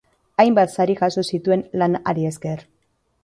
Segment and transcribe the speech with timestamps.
[0.43, 2.65] Hainbat sari jaso zituen lan hari esker.